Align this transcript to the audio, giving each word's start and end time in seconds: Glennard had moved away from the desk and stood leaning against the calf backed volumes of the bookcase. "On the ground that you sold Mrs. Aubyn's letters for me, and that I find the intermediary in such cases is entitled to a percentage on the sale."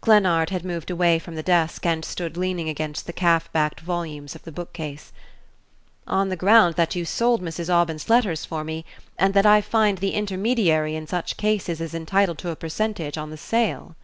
Glennard 0.00 0.50
had 0.50 0.64
moved 0.64 0.92
away 0.92 1.18
from 1.18 1.34
the 1.34 1.42
desk 1.42 1.84
and 1.84 2.04
stood 2.04 2.36
leaning 2.36 2.68
against 2.68 3.04
the 3.04 3.12
calf 3.12 3.50
backed 3.50 3.80
volumes 3.80 4.36
of 4.36 4.44
the 4.44 4.52
bookcase. 4.52 5.10
"On 6.06 6.28
the 6.28 6.36
ground 6.36 6.76
that 6.76 6.94
you 6.94 7.04
sold 7.04 7.42
Mrs. 7.42 7.68
Aubyn's 7.68 8.08
letters 8.08 8.44
for 8.44 8.62
me, 8.62 8.84
and 9.18 9.34
that 9.34 9.44
I 9.44 9.60
find 9.60 9.98
the 9.98 10.14
intermediary 10.14 10.94
in 10.94 11.08
such 11.08 11.36
cases 11.36 11.80
is 11.80 11.96
entitled 11.96 12.38
to 12.38 12.50
a 12.50 12.54
percentage 12.54 13.18
on 13.18 13.30
the 13.30 13.36
sale." 13.36 13.96